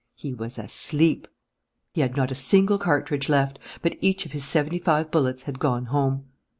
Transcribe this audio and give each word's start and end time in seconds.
He 0.15 0.33
was 0.33 0.57
asleep! 0.57 1.27
He 1.93 2.01
had 2.01 2.17
not 2.17 2.31
a 2.31 2.33
single 2.33 2.79
cartridge 2.79 3.29
left. 3.29 3.59
But 3.83 3.97
each 4.01 4.25
of 4.25 4.31
his 4.31 4.43
seventy 4.43 4.79
five 4.79 5.11
bullets 5.11 5.43
had 5.43 5.59
gone 5.59 5.85
home. 5.93 6.23